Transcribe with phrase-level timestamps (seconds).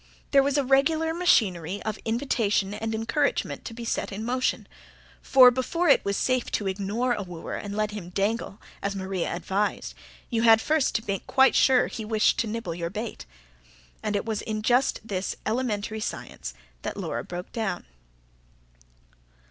[0.31, 4.67] There was a regular machinery of invitation and encouragement to be set in motion:
[5.21, 9.31] for, before it was safe to ignore a wooer and let him dangle, as Maria
[9.31, 9.93] advised,
[10.31, 13.27] you had first to make quite sure he wished to nibble your bait.
[14.01, 17.85] And it was just in this elementary science that Laura broke down.